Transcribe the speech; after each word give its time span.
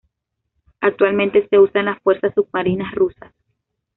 Actualmente 0.79 1.47
se 1.47 1.59
usa 1.59 1.81
en 1.81 1.85
las 1.85 2.01
fuerzas 2.01 2.33
submarina 2.33 2.91
Rusas. 2.95 3.31